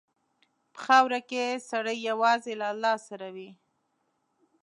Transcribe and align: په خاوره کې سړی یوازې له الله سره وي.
په 0.73 0.79
خاوره 0.85 1.19
کې 1.29 1.43
سړی 1.69 1.97
یوازې 2.09 2.53
له 2.61 2.67
الله 2.73 2.95
سره 3.07 3.27
وي. 3.35 3.49